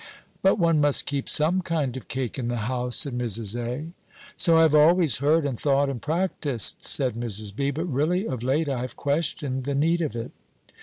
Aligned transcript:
"But 0.41 0.55
one 0.57 0.81
must 0.81 1.05
keep 1.05 1.29
some 1.29 1.61
kind 1.61 1.95
of 1.95 2.07
cake 2.07 2.39
in 2.39 2.47
the 2.47 2.55
house," 2.65 2.95
said 2.97 3.15
Mrs. 3.15 3.55
A. 3.55 3.91
"So 4.35 4.57
I 4.57 4.63
have 4.63 4.73
always 4.73 5.17
heard, 5.19 5.45
and 5.45 5.59
thought, 5.59 5.89
and 5.91 6.01
practised," 6.01 6.77
said 6.79 7.13
Mrs. 7.13 7.55
B.; 7.55 7.69
"but 7.69 7.85
really 7.85 8.27
of 8.27 8.41
late 8.41 8.67
I 8.67 8.81
have 8.81 8.95
questioned 8.95 9.63
the 9.65 9.75
need 9.75 10.01
of 10.01 10.15
it." 10.15 10.31